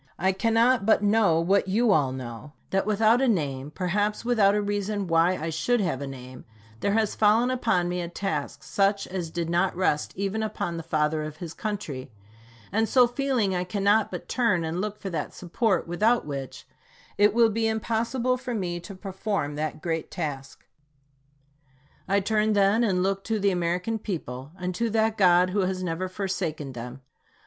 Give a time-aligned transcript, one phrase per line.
[0.17, 4.61] I cannot but know what you all know, that without a name, perhaps without a
[4.63, 6.43] reason why I should have a name,
[6.79, 10.81] there has fallen upon me a task such as did not rest even upon the
[10.81, 12.11] Father of his Country;
[12.71, 16.67] and so feeling, I cannot but turn and look for that support without which
[17.19, 20.65] it will be impossible for me to perform that great task.
[22.07, 25.83] I turn, then, and look to the American people, and to that God who has
[25.83, 27.03] never forsaken them.